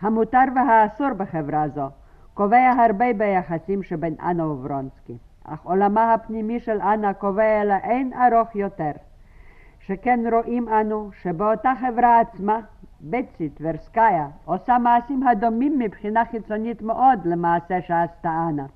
המותר 0.00 0.44
והאסור 0.54 1.12
בחברה 1.12 1.68
זו 1.68 1.88
קובע 2.34 2.70
הרבה 2.70 3.12
ביחסים 3.12 3.82
שבין 3.82 4.14
אנה 4.22 4.46
וברונסקי, 4.46 5.16
אך 5.44 5.64
עולמה 5.64 6.14
הפנימי 6.14 6.60
של 6.60 6.80
אנה 6.82 7.14
קובע 7.14 7.64
לאין 7.64 8.12
ארוך 8.12 8.56
יותר, 8.56 8.90
שכן 9.80 10.20
רואים 10.32 10.68
אנו 10.68 11.10
שבאותה 11.22 11.72
חברה 11.80 12.20
עצמה, 12.20 12.60
בצי 13.00 13.48
טברסקיה, 13.48 14.28
עושה 14.44 14.78
מעשים 14.78 15.26
הדומים 15.26 15.78
מבחינה 15.78 16.24
חיצונית 16.24 16.82
מאוד 16.82 17.18
למעשה 17.24 17.82
שעשתה 17.82 18.46
אנה. 18.48 18.66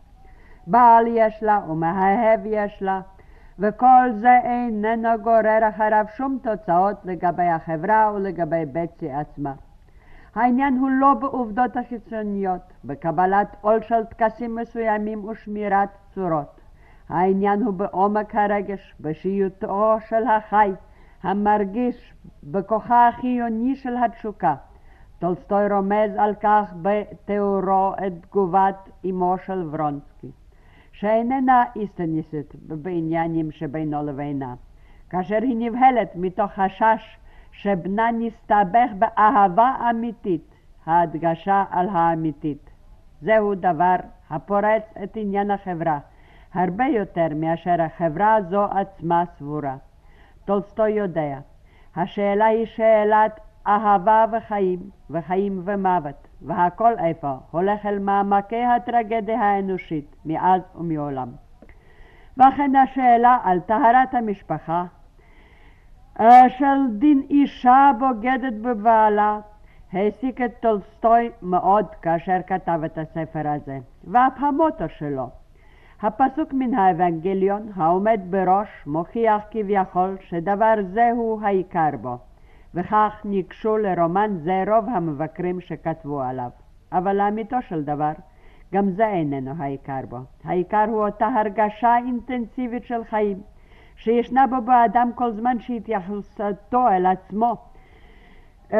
בעל 0.67 1.05
יש 1.07 1.43
לה 1.43 1.61
ומאהב 1.69 2.41
יש 2.45 2.83
לה, 2.83 3.01
וכל 3.59 4.11
זה 4.13 4.39
איננו 4.45 5.09
גורר 5.23 5.69
אחריו 5.69 6.05
שום 6.17 6.39
תוצאות 6.43 6.97
לגבי 7.05 7.43
החברה 7.43 8.13
ולגבי 8.15 8.65
בצי 8.73 9.11
עצמה. 9.11 9.53
העניין 10.35 10.79
הוא 10.79 10.91
לא 10.91 11.15
בעובדות 11.15 11.77
החיצוניות, 11.77 12.61
בקבלת 12.85 13.57
עול 13.61 13.83
של 13.83 14.05
טקסים 14.05 14.55
מסוימים 14.55 15.25
ושמירת 15.25 15.89
צורות. 16.15 16.61
העניין 17.09 17.63
הוא 17.63 17.75
בעומק 17.75 18.35
הרגש, 18.35 18.95
בשיותו 19.01 19.97
של 20.09 20.27
החי, 20.27 20.73
המרגיש 21.23 22.15
בכוחה 22.43 23.09
החיוני 23.09 23.77
של 23.77 23.97
התשוקה. 23.97 24.55
טולסטוי 25.19 25.69
רומז 25.69 26.11
על 26.19 26.35
כך 26.41 26.75
בתיאורו 26.83 27.93
את 28.07 28.13
תגובת 28.21 28.89
אמו 29.11 29.35
של 29.47 29.69
ורונסקי, 29.71 30.31
שאיננה 30.93 31.65
איסטניסט 31.77 32.55
בעניינים 32.63 33.51
שבינו 33.51 34.07
לבינה, 34.07 34.55
כאשר 35.11 35.39
היא 35.43 35.57
נבהלת 35.59 36.13
מתוך 36.15 36.51
חשש 36.53 37.19
שבנה 37.53 38.11
נסתבך 38.19 38.91
באהבה 38.99 39.75
אמיתית, 39.91 40.55
ההדגשה 40.87 41.65
על 41.71 41.89
האמיתית. 41.93 42.71
זהו 43.21 43.55
דבר 43.55 43.97
הפורץ 44.31 44.83
את 45.03 45.17
עניין 45.17 45.51
החברה, 45.51 45.99
הרבה 46.55 46.85
יותר 46.87 47.27
מאשר 47.37 47.83
החברה 47.83 48.35
הזו 48.35 48.65
עצמה 48.65 49.25
סבורה. 49.39 49.77
טולסטוי 50.45 50.91
יודע, 50.91 51.39
השאלה 51.97 52.45
היא 52.45 52.67
שאלת 52.67 53.41
אהבה 53.67 54.25
וחיים, 54.33 54.79
וחיים 55.11 55.63
ומוות, 55.65 56.29
והכל 56.43 56.99
איפה 56.99 57.33
הולך 57.51 57.87
אל 57.87 57.99
מעמקי 57.99 58.65
הטרגדיה 58.65 59.41
האנושית 59.41 60.17
מאז 60.25 60.63
ומעולם. 60.75 61.29
ואכן 62.37 62.77
השאלה 62.77 63.39
על 63.45 63.61
טהרת 63.61 64.15
המשפחה 64.15 64.85
של 66.49 66.99
דין 66.99 67.23
אישה 67.31 67.91
בוגדת 67.99 68.53
בבעלה 68.63 69.41
העסיק 69.93 70.41
את 70.41 70.53
טולסטוי 70.61 71.31
מאוד 71.43 71.87
כאשר 72.03 72.37
כתב 72.47 72.81
את 72.85 72.99
הספר 72.99 73.49
הזה, 73.49 73.79
ואף 74.05 74.33
המוטו 74.37 74.89
שלו. 74.89 75.29
הפסוק 76.03 76.53
מן 76.53 76.75
האבנגליון 76.75 77.69
העומד 77.77 78.21
בראש 78.31 78.69
מוכיח 78.87 79.43
כביכול 79.51 80.17
שדבר 80.21 80.75
זה 80.93 81.11
הוא 81.11 81.43
העיקר 81.43 81.91
בו. 82.01 82.19
וכך 82.75 83.13
ניגשו 83.25 83.77
לרומן 83.77 84.37
זה 84.43 84.65
רוב 84.69 84.85
המבקרים 84.89 85.61
שכתבו 85.61 86.23
עליו. 86.23 86.51
אבל 86.93 87.17
לאמיתו 87.17 87.57
של 87.69 87.85
דבר, 87.85 88.13
גם 88.75 88.91
זה 88.91 89.07
איננו 89.07 89.53
העיקר 89.59 90.01
בו. 90.09 90.19
העיקר 90.45 90.85
הוא 90.89 91.07
אותה 91.07 91.27
הרגשה 91.27 91.97
אינטנסיבית 91.97 92.85
של 92.85 93.05
חיים, 93.05 93.41
שישנה 94.03 94.47
בו 94.47 94.61
באדם 94.61 95.11
כל 95.15 95.33
זמן 95.33 95.61
שהתייחסותו 95.61 96.89
אל 96.89 97.07
עצמו 97.07 97.57
uh, 98.71 98.75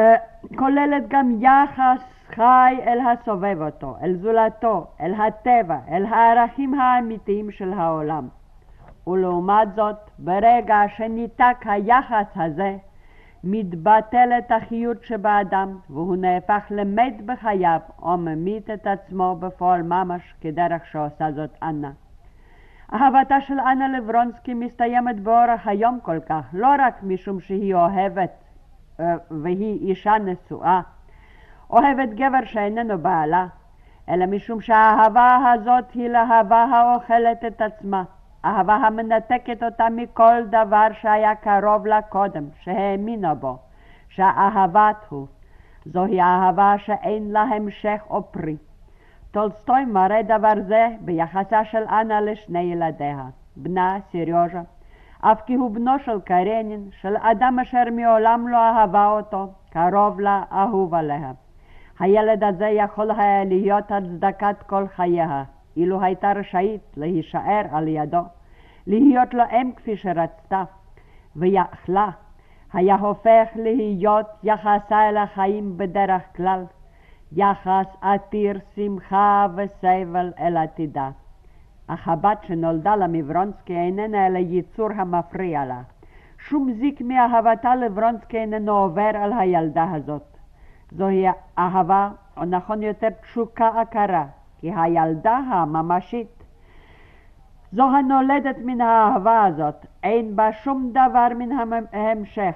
כוללת 0.57 1.03
גם 1.07 1.31
יחס 1.41 2.01
חי 2.35 2.75
אל 2.87 2.99
הסובב 2.99 3.57
אותו, 3.61 3.95
אל 4.03 4.15
זולתו, 4.15 4.87
אל 5.01 5.13
הטבע, 5.13 5.77
אל 5.91 6.05
הערכים 6.05 6.73
האמיתיים 6.73 7.51
של 7.51 7.73
העולם. 7.73 8.27
ולעומת 9.07 9.75
זאת, 9.75 9.95
ברגע 10.19 10.81
שניתק 10.97 11.57
היחס 11.65 12.27
הזה, 12.35 12.77
מתבטלת 13.43 14.51
החיות 14.51 15.03
שבאדם, 15.03 15.77
והוא 15.89 16.15
נהפך 16.15 16.63
למת 16.69 17.21
בחייו, 17.25 17.79
או 18.01 18.17
ממית 18.17 18.69
את 18.69 18.87
עצמו 18.87 19.35
בפועל 19.39 19.81
ממש, 19.81 20.21
כדרך 20.41 20.85
שעושה 20.91 21.31
זאת 21.31 21.49
אנה. 21.63 21.91
אהבתה 22.93 23.41
של 23.41 23.59
אנה 23.59 23.87
לברונסקי 23.87 24.53
מסתיימת 24.53 25.19
באורח 25.19 25.67
היום 25.67 25.99
כל 26.01 26.19
כך, 26.29 26.45
לא 26.53 26.67
רק 26.79 27.03
משום 27.03 27.39
שהיא 27.39 27.75
אוהבת 27.75 28.31
אה, 28.99 29.15
והיא 29.31 29.89
אישה 29.89 30.13
נשואה, 30.25 30.81
אוהבת 31.69 32.09
גבר 32.09 32.45
שאיננו 32.45 32.97
בעלה, 32.97 33.47
אלא 34.09 34.25
משום 34.25 34.61
שהאהבה 34.61 35.37
הזאת 35.53 35.91
היא 35.91 36.09
לאהבה 36.09 36.63
האוכלת 36.63 37.45
את 37.45 37.61
עצמה. 37.61 38.03
אהבה 38.45 38.75
המנתקת 38.75 39.63
אותה 39.63 39.87
מכל 39.89 40.41
דבר 40.49 40.87
שהיה 41.01 41.35
קרוב 41.35 41.85
לה 41.85 42.01
קודם, 42.01 42.43
שהאמינה 42.61 43.33
בו, 43.33 43.57
שהאהבת 44.09 45.05
הוא. 45.09 45.27
זוהי 45.85 46.21
אהבה 46.21 46.73
שאין 46.77 47.31
לה 47.31 47.41
המשך 47.41 48.01
או 48.09 48.31
פרי. 48.31 48.57
טולסטוי 49.31 49.85
מראה 49.85 50.23
דבר 50.23 50.53
זה 50.67 50.87
ביחסה 51.01 51.65
של 51.65 51.83
אנה 51.83 52.21
לשני 52.21 52.59
ילדיה, 52.59 53.23
בנה 53.55 53.97
סיריוז'ה, 54.11 54.61
אף 55.21 55.41
כי 55.41 55.53
הוא 55.53 55.71
בנו 55.71 55.99
של 55.99 56.21
קרנין, 56.21 56.89
של 57.01 57.15
אדם 57.17 57.59
אשר 57.59 57.83
מעולם 57.91 58.47
לא 58.47 58.57
אהבה 58.57 59.07
אותו, 59.07 59.47
קרוב 59.69 60.19
לה, 60.19 60.43
אהוב 60.51 60.93
עליה. 60.93 61.31
הילד 61.99 62.43
הזה 62.43 62.67
יכול 62.67 63.11
היה 63.11 63.43
להיות 63.43 63.91
הצדקת 63.91 64.63
כל 64.65 64.87
חייה, 64.87 65.43
אילו 65.77 66.01
הייתה 66.01 66.31
רשאית 66.31 66.81
להישאר 66.97 67.61
על 67.71 67.87
ידו, 67.87 68.21
להיות 68.87 69.33
לו 69.33 69.43
אם 69.51 69.71
כפי 69.75 69.97
שרצתה, 69.97 70.63
ויכלה, 71.35 72.09
היה 72.73 72.95
הופך 72.95 73.47
להיות 73.55 74.27
יחסה 74.43 75.09
אל 75.09 75.17
החיים 75.17 75.77
בדרך 75.77 76.21
כלל, 76.35 76.63
יחס 77.31 77.85
עתיר 78.01 78.59
שמחה 78.75 79.47
וסבל 79.55 80.31
אל 80.39 80.57
עתידה. 80.57 81.09
אך 81.87 82.07
הבת 82.07 82.43
שנולדה 82.43 82.95
למברונסקי 82.95 83.75
איננה 83.75 84.27
אלא 84.27 84.37
יצור 84.37 84.89
המפריע 84.95 85.65
לה. 85.65 85.81
שום 86.37 86.71
זיק 86.71 87.01
מאהבתה 87.01 87.75
לברונסקי 87.75 88.37
איננו 88.37 88.77
עובר 88.77 89.11
על 89.15 89.33
הילדה 89.33 89.91
הזאת. 89.91 90.37
זוהי 90.91 91.25
אהבה, 91.59 92.09
או 92.37 92.45
נכון 92.45 92.83
יותר 92.83 93.09
תשוקה 93.09 93.67
עקרה, 93.81 94.25
כי 94.57 94.71
הילדה 94.75 95.37
הממשית 95.37 96.41
זו 97.71 97.83
הנולדת 97.83 98.57
מן 98.57 98.81
האהבה 98.81 99.45
הזאת, 99.45 99.85
אין 100.03 100.35
בה 100.35 100.53
שום 100.53 100.91
דבר 100.91 101.27
מן 101.37 101.49
ההמשך, 101.93 102.55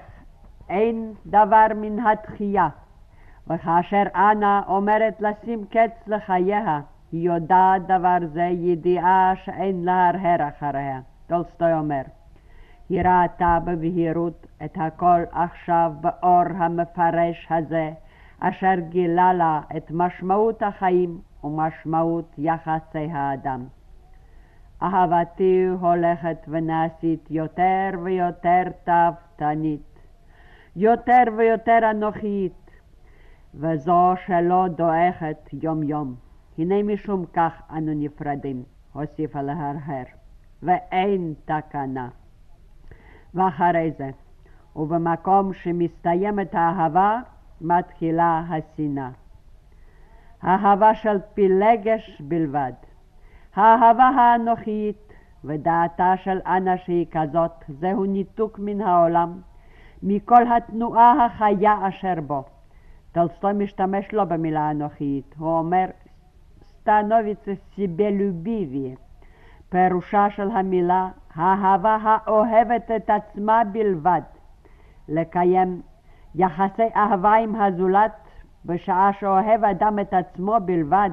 אין 0.69 1.13
דבר 1.25 1.67
מן 1.75 1.99
התחייה. 1.99 2.67
וכאשר 3.47 4.03
אנה 4.15 4.61
אומרת 4.67 5.21
לשים 5.21 5.65
קץ 5.69 6.07
לחייה, 6.07 6.79
היא 7.11 7.29
יודעת 7.29 7.87
דבר 7.87 8.17
זה 8.33 8.41
ידיעה 8.43 9.33
שאין 9.43 9.83
להרהר 9.83 10.49
אחריה. 10.49 10.99
טולסטוי 11.27 11.73
אומר, 11.73 12.01
היא 12.89 13.01
ראתה 13.01 13.57
בבהירות 13.65 14.47
את 14.65 14.77
הכל 14.79 15.21
עכשיו 15.31 15.91
באור 16.01 16.43
המפרש 16.57 17.47
הזה, 17.49 17.91
אשר 18.39 18.73
גילה 18.89 19.33
לה 19.33 19.61
את 19.77 19.91
משמעות 19.91 20.63
החיים 20.63 21.19
ומשמעות 21.43 22.35
יחסי 22.37 23.07
האדם. 23.11 23.63
אהבתי 24.83 25.65
הולכת 25.79 26.37
ונעשית 26.47 27.27
יותר 27.31 27.89
ויותר 28.03 28.63
תאוותנית, 28.83 29.99
יותר 30.75 31.23
ויותר 31.37 31.79
אנוכית, 31.91 32.64
וזו 33.59 34.13
שלא 34.25 34.67
דועכת 34.67 35.49
יום 35.63 35.83
יום. 35.83 36.15
הנה 36.57 36.83
משום 36.83 37.25
כך 37.33 37.61
אנו 37.69 37.91
נפרדים, 37.95 38.63
הוסיפה 38.93 39.41
להרהר, 39.41 40.03
ואין 40.63 41.33
תקנה. 41.45 42.09
ואחרי 43.33 43.91
זה, 43.97 44.09
ובמקום 44.75 45.53
שמסתיימת 45.53 46.55
האהבה, 46.55 47.19
מתחילה 47.61 48.43
השנאה. 48.49 49.09
האהבה 50.41 50.95
של 50.95 51.17
פילגש 51.33 52.21
בלבד. 52.21 52.73
האהבה 53.55 54.03
האנוכית 54.03 55.13
ודעתה 55.43 56.13
של 56.23 56.39
אנה 56.45 56.77
שהיא 56.77 57.05
כזאת, 57.11 57.51
זהו 57.67 58.05
ניתוק 58.05 58.59
מן 58.59 58.81
העולם, 58.81 59.41
מכל 60.03 60.51
התנועה 60.51 61.25
החיה 61.25 61.87
אשר 61.87 62.21
בו. 62.27 62.43
טולסטוי 63.15 63.53
משתמש 63.53 64.13
לא 64.13 64.23
במילה 64.23 64.71
אנוכית, 64.71 65.35
הוא 65.37 65.57
אומר 65.57 65.85
становится 66.63 67.45
себялюбивее. 67.75 68.95
פירושה 69.69 70.27
של 70.29 70.51
המילה 70.51 71.09
האהבה 71.35 71.97
האוהבת 72.03 72.91
את 72.95 73.09
עצמה 73.09 73.61
בלבד. 73.71 74.21
לקיים 75.07 75.81
יחסי 76.35 76.87
אהבה 76.95 77.33
עם 77.33 77.55
הזולת 77.55 78.11
בשעה 78.65 79.13
שאוהב 79.19 79.63
אדם 79.63 79.99
את 79.99 80.13
עצמו 80.13 80.55
בלבד 80.65 81.09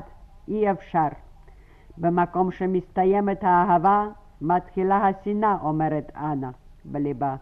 אי 0.49 0.71
אפשר. 0.71 1.09
במקום 1.99 2.51
שמסתיימת 2.51 3.45
האהבה 3.45 4.07
מתחילה 4.41 5.09
השנאה, 5.09 5.57
אומרת 5.63 6.13
אנה 6.17 6.51
בליבה. 6.85 7.37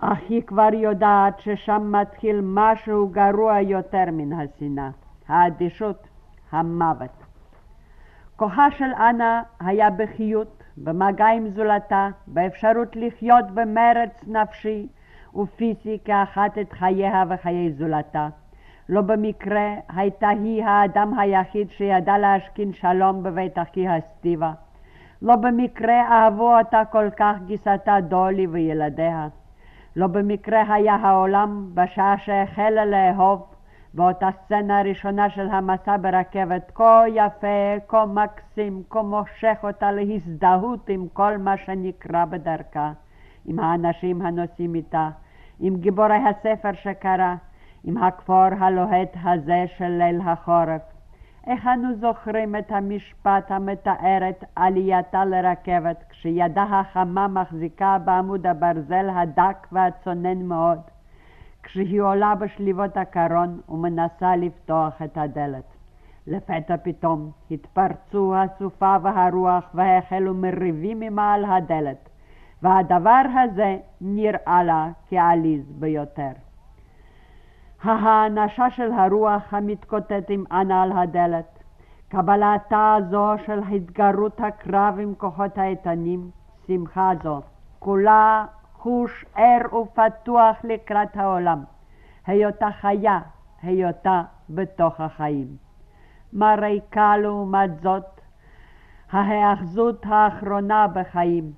אך 0.00 0.18
היא 0.28 0.42
כבר 0.42 0.68
יודעת 0.74 1.40
ששם 1.40 1.92
מתחיל 2.00 2.40
משהו 2.42 3.08
גרוע 3.08 3.60
יותר 3.60 4.04
מן 4.12 4.32
השנאה, 4.32 4.90
האדישות, 5.28 6.08
המוות. 6.52 7.24
כוחה 8.36 8.70
של 8.70 8.92
אנה 8.98 9.42
היה 9.60 9.90
בחיות, 9.90 10.62
במגע 10.76 11.26
עם 11.26 11.48
זולתה, 11.48 12.08
באפשרות 12.26 12.96
לחיות 12.96 13.50
במרץ 13.54 14.24
נפשי 14.26 14.88
ופיזי 15.34 15.98
כאחת 16.04 16.58
את 16.58 16.72
חייה 16.72 17.24
וחיי 17.28 17.72
זולתה. 17.72 18.28
לא 18.88 19.00
במקרה 19.00 19.74
הייתה 19.88 20.28
היא 20.28 20.64
האדם 20.64 21.18
היחיד 21.18 21.70
שידע 21.70 22.18
להשכין 22.18 22.72
שלום 22.72 23.22
בבית 23.22 23.58
אחיה 23.58 24.00
סטיבה. 24.00 24.52
לא 25.22 25.36
במקרה 25.36 26.00
אהבו 26.00 26.58
אותה 26.58 26.82
כל 26.92 27.08
כך 27.16 27.36
גיסתה 27.46 27.96
דולי 28.00 28.46
וילדיה. 28.46 29.28
לא 30.00 30.06
במקרה 30.06 30.74
היה 30.74 30.94
העולם 30.94 31.70
בשעה 31.74 32.18
שהחלה 32.18 32.84
לאהוב 32.84 33.46
באותה 33.94 34.28
סצנה 34.44 34.78
הראשונה 34.80 35.30
של 35.30 35.48
המסע 35.50 35.96
ברכבת 35.96 36.70
כה 36.74 37.02
יפה, 37.08 37.76
כה 37.88 38.06
מקסים, 38.06 38.82
כה 38.90 39.02
מושך 39.02 39.58
אותה 39.62 39.92
להזדהות 39.92 40.88
עם 40.88 41.06
כל 41.12 41.38
מה 41.38 41.56
שנקרא 41.56 42.24
בדרכה, 42.24 42.92
עם 43.46 43.58
האנשים 43.58 44.22
הנוסעים 44.22 44.74
איתה, 44.74 45.08
עם 45.60 45.76
גיבורי 45.76 46.16
הספר 46.28 46.72
שקרא, 46.72 47.34
עם 47.84 47.96
הכפור 47.96 48.48
הלוהט 48.60 49.16
הזה 49.24 49.64
של 49.76 49.88
ליל 49.88 50.20
החורף. 50.24 50.99
איך 51.46 51.66
אנו 51.66 51.94
זוכרים 51.94 52.56
את 52.56 52.72
המשפט 52.72 53.50
המתאר 53.50 54.28
את 54.28 54.44
עלייתה 54.56 55.24
לרכבת 55.24 56.04
כשידה 56.08 56.62
החמה 56.62 57.28
מחזיקה 57.28 57.98
בעמוד 58.04 58.46
הברזל 58.46 59.10
הדק 59.10 59.66
והצונן 59.72 60.42
מאוד, 60.42 60.78
כשהיא 61.62 62.02
עולה 62.02 62.34
בשליבות 62.34 62.96
הקרון 62.96 63.60
ומנסה 63.68 64.36
לפתוח 64.36 65.02
את 65.02 65.18
הדלת. 65.18 65.64
לפתע 66.26 66.76
פתאום 66.76 67.30
התפרצו 67.50 68.34
הסופה 68.36 68.96
והרוח 69.02 69.64
והחלו 69.74 70.34
מריבים 70.34 71.00
ממעל 71.00 71.44
הדלת, 71.44 72.08
והדבר 72.62 73.22
הזה 73.34 73.76
נראה 74.00 74.62
לה 74.62 74.88
כעליז 75.08 75.72
ביותר. 75.78 76.32
ההאנשה 77.82 78.70
של 78.70 78.92
הרוח 78.92 79.54
המתקוטט 79.54 80.24
עם 80.28 80.44
אנה 80.52 80.82
על 80.82 80.92
הדלת, 80.92 81.58
קבלתה 82.08 82.96
זו 83.10 83.34
של 83.46 83.60
התגרות 83.70 84.40
הקרב 84.40 84.94
עם 84.98 85.14
כוחות 85.14 85.58
האיתנים, 85.58 86.30
שמחה 86.66 87.12
זו, 87.22 87.40
כולה 87.78 88.44
חוש 88.72 89.24
ער 89.34 89.76
ופתוח 89.76 90.56
לקראת 90.64 91.16
העולם. 91.16 91.64
היותה 92.26 92.68
חיה, 92.80 93.20
היותה 93.62 94.22
בתוך 94.50 95.00
החיים. 95.00 95.46
מה 96.32 96.54
ריקה 96.54 97.16
לעומת 97.16 97.80
זאת 97.80 98.20
ההאחזות 99.12 100.06
האחרונה 100.08 100.86
בחיים, 100.88 101.52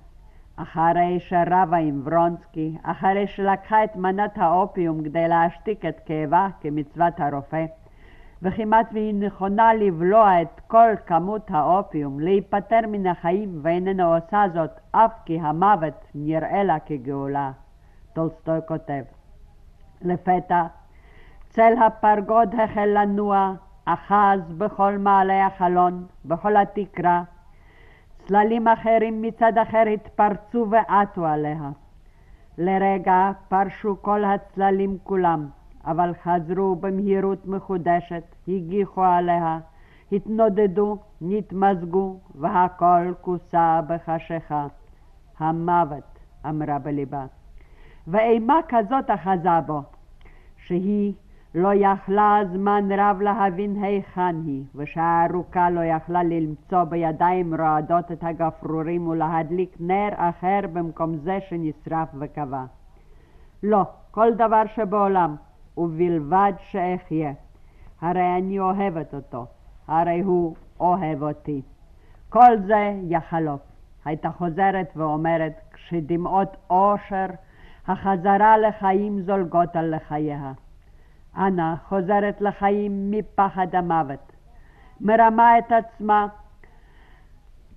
אחרי 0.56 1.20
שרבה 1.20 1.76
עם 1.76 2.02
ורונסקי, 2.04 2.76
אחרי 2.82 3.26
שלקחה 3.26 3.84
את 3.84 3.96
מנת 3.96 4.38
האופיום 4.38 5.04
כדי 5.04 5.28
להשתיק 5.28 5.84
את 5.84 6.00
כאבה 6.06 6.48
כמצוות 6.60 7.20
הרופא, 7.20 7.64
וכמעט 8.42 8.86
והיא 8.92 9.14
נכונה 9.14 9.74
לבלוע 9.74 10.42
את 10.42 10.60
כל 10.66 10.90
כמות 11.06 11.50
האופיום, 11.50 12.20
להיפטר 12.20 12.80
מן 12.88 13.06
החיים, 13.06 13.60
ואיננה 13.62 14.04
עושה 14.04 14.44
זאת 14.54 14.70
אף 14.90 15.12
כי 15.24 15.40
המוות 15.40 16.04
נראה 16.14 16.64
לה 16.64 16.78
כגאולה. 16.78 17.50
טולסטוי 18.12 18.58
כותב. 18.68 19.02
לפתע, 20.02 20.66
צל 21.48 21.72
הפרגוד 21.86 22.54
החל 22.54 22.88
לנוע, 22.92 23.52
אחז 23.84 24.40
בכל 24.58 24.98
מעלה 24.98 25.46
החלון, 25.46 26.06
בכל 26.24 26.56
התקרה. 26.56 27.22
צללים 28.28 28.68
אחרים 28.68 29.22
מצד 29.22 29.58
אחר 29.58 29.84
התפרצו 29.94 30.66
ועטו 30.70 31.26
עליה. 31.26 31.70
לרגע 32.58 33.30
פרשו 33.48 33.96
כל 34.02 34.24
הצללים 34.24 34.98
כולם. 35.02 35.48
אבל 35.84 36.12
חזרו 36.22 36.76
במהירות 36.76 37.46
מחודשת, 37.46 38.22
הגיחו 38.48 39.04
עליה, 39.04 39.58
התנודדו, 40.12 40.96
נתמזגו, 41.20 42.16
והכל 42.34 43.12
כוסה 43.20 43.80
בחשיכה. 43.88 44.66
המוות, 45.38 46.18
אמרה 46.48 46.78
בליבה. 46.78 47.24
ואימה 48.06 48.60
כזאת 48.68 49.10
אחזה 49.10 49.60
בו, 49.66 49.82
שהיא 50.56 51.12
לא 51.54 51.68
יכלה 51.74 52.40
זמן 52.52 52.88
רב 52.98 53.20
להבין 53.20 53.82
היכן 53.82 54.36
היא, 54.46 54.64
ושעה 54.74 55.26
ארוכה 55.30 55.70
לא 55.70 55.80
יכלה 55.80 56.22
למצוא 56.22 56.84
בידיים 56.84 57.54
רועדות 57.54 58.12
את 58.12 58.24
הגפרורים 58.24 59.08
ולהדליק 59.08 59.76
נר 59.80 60.08
אחר 60.16 60.60
במקום 60.72 61.16
זה 61.16 61.38
שנשרף 61.48 62.08
וקבע. 62.18 62.64
לא, 63.62 63.82
כל 64.10 64.34
דבר 64.34 64.62
שבעולם, 64.74 65.36
ובלבד 65.76 66.52
שאחיה. 66.70 67.32
הרי 68.00 68.36
אני 68.38 68.58
אוהבת 68.58 69.14
אותו, 69.14 69.46
הרי 69.88 70.20
הוא 70.20 70.54
אוהב 70.80 71.22
אותי. 71.22 71.62
כל 72.28 72.58
זה 72.66 72.94
יחלוף. 73.08 73.60
הייתה 74.04 74.30
חוזרת 74.30 74.92
ואומרת, 74.96 75.60
כשדמעות 75.72 76.56
אושר, 76.70 77.26
החזרה 77.86 78.58
לחיים 78.58 79.20
זולגות 79.20 79.76
על 79.76 79.94
לחייה. 79.96 80.52
אנה 81.36 81.76
חוזרת 81.88 82.40
לחיים 82.40 83.10
מפחד 83.10 83.74
המוות. 83.74 84.32
מרמה 85.00 85.58
את 85.58 85.72
עצמה, 85.72 86.26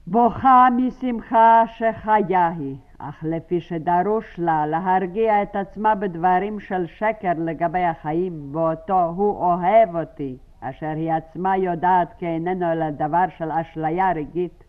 בוכה 0.08 0.68
משמחה 0.78 1.63
שחיה 1.68 2.48
היא. 2.48 2.76
אך 3.00 3.24
לפי 3.24 3.62
שדרוש 3.62 4.39
לה 4.39 4.65
להרגיע 4.65 5.44
את 5.44 5.56
עצמה 5.56 5.96
בדברים 5.96 6.60
של 6.60 6.86
שקר 6.88 7.32
לגבי 7.38 7.84
החיים, 7.84 8.52
באותו 8.52 9.04
הוא 9.15 9.38
אוהב 9.38 9.96
אותי, 9.96 10.38
אשר 10.62 10.94
היא 10.96 11.13
עצמה 11.13 11.58
יודעת 11.58 12.13
כי 12.18 12.26
איננו 12.26 12.72
אלא 12.72 12.89
דבר 12.89 13.26
של 13.38 13.52
אשליה 13.52 14.12
רגעית, 14.12 14.63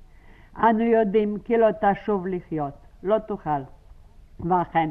אנו 0.59 0.85
יודעים 0.85 1.37
כי 1.45 1.57
לא 1.57 1.69
תשוב 1.81 2.27
לחיות, 2.27 2.75
לא 3.03 3.19
תוכל. 3.19 3.61
ואכן, 4.41 4.91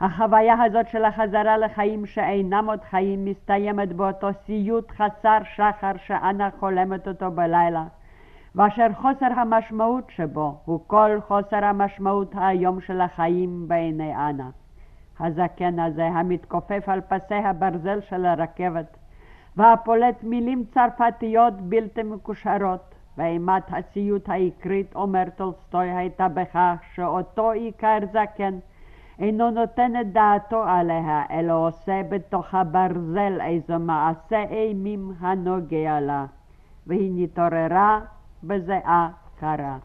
החוויה 0.00 0.62
הזאת 0.64 0.88
של 0.88 1.04
החזרה 1.04 1.58
לחיים 1.58 2.06
שאינם 2.06 2.64
עוד 2.68 2.80
חיים 2.90 3.24
מסתיימת 3.24 3.92
באותו 3.92 4.28
סיוט 4.46 4.90
חסר 4.90 5.38
שחר 5.54 5.92
שאנה 6.06 6.48
חולמת 6.60 7.08
אותו 7.08 7.30
בלילה. 7.30 7.84
ואשר 8.54 8.86
חוסר 8.96 9.26
המשמעות 9.26 10.04
שבו 10.08 10.54
הוא 10.64 10.80
כל 10.86 11.18
חוסר 11.28 11.64
המשמעות 11.64 12.34
האיום 12.34 12.80
של 12.80 13.00
החיים 13.00 13.68
בעיני 13.68 14.16
אנה. 14.16 14.50
הזקן 15.20 15.78
הזה 15.78 16.04
המתכופף 16.04 16.88
על 16.88 17.00
פסי 17.00 17.34
הברזל 17.34 18.00
של 18.00 18.26
הרכבת 18.26 18.96
והפולט 19.56 20.22
מילים 20.22 20.64
צרפתיות 20.74 21.54
בלתי 21.60 22.02
מקושרות 22.02 22.94
ואימת 23.16 23.62
הסיוט 23.68 24.28
העיקרית, 24.28 24.94
אומר 24.94 25.24
טולסטוי, 25.36 25.90
הייתה 25.90 26.28
בכך 26.28 26.76
שאותו 26.94 27.50
איכר 27.50 27.98
זקן 28.12 28.58
אינו 29.18 29.50
נותן 29.50 29.92
את 30.00 30.12
דעתו 30.12 30.62
עליה, 30.62 31.22
אלא 31.30 31.66
עושה 31.66 32.00
בתוך 32.08 32.54
הברזל 32.54 33.40
איזה 33.40 33.78
מעשה 33.78 34.42
אימים 34.50 35.12
הנוגע 35.20 36.00
לה. 36.00 36.26
והיא 36.86 37.12
נתעוררה 37.14 38.00
בזיעה 38.44 39.08
קרה. 39.40 39.76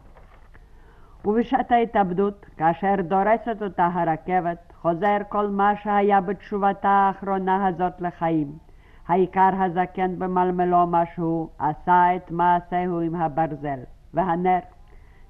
ובשעת 1.24 1.72
ההתאבדות, 1.72 2.46
כאשר 2.56 2.94
דורסת 3.02 3.62
אותה 3.62 3.88
הרכבת, 3.92 4.72
חוזר 4.82 5.16
כל 5.28 5.48
מה 5.48 5.76
שהיה 5.76 6.20
בתשובתה 6.20 6.88
האחרונה 6.88 7.66
הזאת 7.66 8.00
לחיים. 8.00 8.52
העיקר 9.08 9.50
הזקן 9.52 10.18
במלמלו 10.18 10.86
משהו, 10.86 11.48
עשה 11.58 12.16
את 12.16 12.30
מעשהו 12.30 13.00
עם 13.00 13.14
הברזל. 13.14 13.78
והנר, 14.14 14.58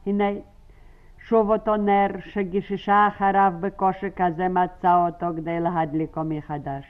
הנה, 0.06 0.24
שוב 1.28 1.50
אותו 1.50 1.76
נר 1.76 2.06
שגיששה 2.20 3.08
אחריו 3.08 3.52
בקושי 3.60 4.06
כזה 4.16 4.48
מצא 4.48 5.06
אותו 5.06 5.26
כדי 5.36 5.60
להדליקו 5.60 6.20
מחדש. 6.24 6.84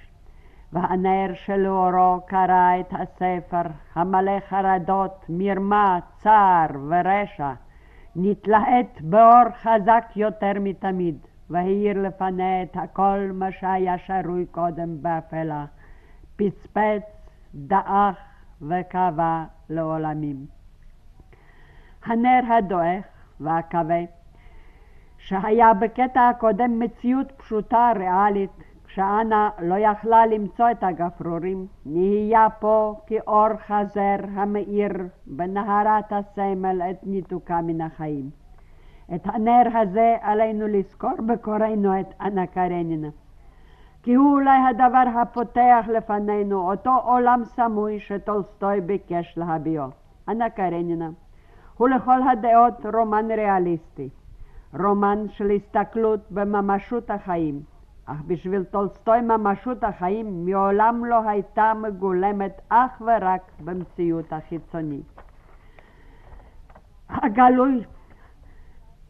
והנר 0.72 1.34
שלאורו 1.34 2.20
קרא 2.26 2.80
את 2.80 2.92
הספר 2.92 3.62
המלא 3.94 4.40
חרדות, 4.48 5.24
מרמה, 5.28 5.98
צער 6.16 6.66
ורשע, 6.88 7.52
נתלהט 8.16 9.00
באור 9.00 9.50
חזק 9.62 10.04
יותר 10.16 10.52
מתמיד, 10.60 11.18
והאיר 11.50 12.02
לפניה 12.02 12.62
את 12.62 12.76
הכל 12.76 13.30
מה 13.34 13.52
שהיה 13.52 13.98
שרוי 13.98 14.46
קודם 14.50 15.02
באפלה, 15.02 15.64
פצפץ, 16.36 17.02
דעך 17.54 18.18
וקבע 18.62 19.44
לעולמים. 19.70 20.46
הנר 22.06 22.40
הדועך 22.58 23.04
והכבה, 23.40 24.00
שהיה 25.26 25.74
בקטע 25.74 26.28
הקודם 26.28 26.78
מציאות 26.78 27.32
פשוטה 27.32 27.92
ריאלית, 27.96 28.50
שאנה 28.86 29.50
לא 29.58 29.74
יכלה 29.74 30.26
למצוא 30.26 30.70
את 30.70 30.84
הגפרורים, 30.84 31.66
נהיה 31.86 32.46
פה 32.60 32.94
כאור 33.06 33.48
חזר 33.66 34.16
המאיר 34.34 34.92
בנהרת 35.26 36.12
הסמל 36.12 36.82
את 36.90 36.96
ניתוקה 37.02 37.60
מן 37.60 37.80
החיים. 37.80 38.30
את 39.14 39.20
הנר 39.24 39.62
הזה 39.74 40.16
עלינו 40.20 40.66
לזכור 40.66 41.14
בקוראנו 41.26 42.00
את 42.00 42.14
אנה 42.20 42.46
קרנינה. 42.46 43.08
כי 44.02 44.14
הוא 44.14 44.32
אולי 44.32 44.58
הדבר 44.70 45.04
הפותח 45.22 45.84
לפנינו 45.88 46.70
אותו 46.70 46.90
עולם 47.04 47.44
סמוי 47.44 48.00
שטולסטוי 48.00 48.80
ביקש 48.80 49.34
להביאו. 49.36 49.84
אנה 50.28 50.50
קרנינה 50.50 51.10
הוא 51.76 51.88
לכל 51.88 52.28
הדעות 52.28 52.86
רומן 52.94 53.30
ריאליסטי, 53.30 54.08
רומן 54.78 55.26
של 55.28 55.50
הסתכלות 55.50 56.20
בממשות 56.30 57.10
החיים. 57.10 57.62
אך 58.06 58.16
בשביל 58.26 58.64
טולסטוי 58.64 59.20
ממשות 59.20 59.84
החיים 59.84 60.46
מעולם 60.46 61.04
לא 61.04 61.28
הייתה 61.28 61.72
מגולמת 61.82 62.60
אך 62.68 62.90
ורק 63.00 63.50
במציאות 63.64 64.32
החיצונית. 64.32 65.20
הגלוי 67.08 67.84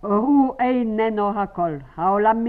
הוא 0.00 0.55
איננו 0.59 1.40
הכל. 1.40 1.77
העולם 1.96 2.44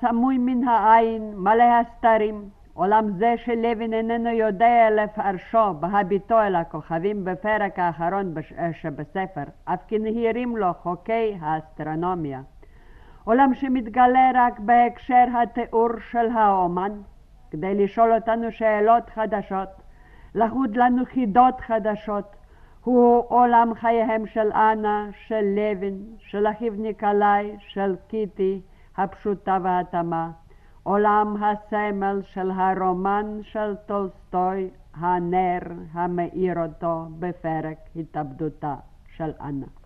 סמוי 0.00 0.38
מן 0.38 0.68
העין, 0.68 1.32
מלא 1.36 1.62
הסתרים. 1.62 2.48
עולם 2.74 3.10
זה 3.10 3.34
שלוין 3.36 3.92
איננו 3.92 4.30
יודע 4.30 4.90
לפרשו 4.90 5.74
בהביטו 5.80 6.40
אל 6.40 6.54
הכוכבים 6.54 7.24
בפרק 7.24 7.78
האחרון 7.78 8.34
שבספר, 8.72 9.44
אף 9.64 9.80
כי 9.88 9.98
נהירים 9.98 10.56
לו 10.56 10.72
חוקי 10.82 11.38
האסטרונומיה. 11.40 12.40
עולם 13.24 13.54
שמתגלה 13.54 14.30
רק 14.34 14.60
בהקשר 14.60 15.24
התיאור 15.42 15.88
של 16.10 16.26
האומן, 16.34 16.92
כדי 17.50 17.74
לשאול 17.74 18.14
אותנו 18.14 18.52
שאלות 18.52 19.10
חדשות, 19.10 19.68
לחוד 20.34 20.76
לנו 20.76 21.04
חידות 21.04 21.60
חדשות. 21.60 22.36
הוא 22.84 23.24
עולם 23.28 23.74
חייהם 23.74 24.26
של 24.26 24.52
אנה, 24.52 25.08
של 25.12 25.44
לוין, 25.56 26.02
של 26.18 26.46
אחיו 26.46 26.72
ניקולאי, 26.72 27.56
של 27.58 27.96
קיטי, 28.08 28.60
הפשוטה 28.96 29.58
והתמה. 29.62 30.30
עולם 30.82 31.36
הסמל 31.42 32.20
של 32.32 32.50
הרומן 32.50 33.40
של 33.42 33.74
טולסטוי, 33.86 34.70
הנר 34.94 35.58
המאיר 35.92 36.62
אותו 36.62 37.06
בפרק 37.18 37.78
התאבדותה 37.96 38.74
של 39.16 39.32
אנה. 39.40 39.79